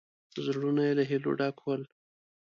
[0.45, 1.81] زړونه یې له هیلو ډکول.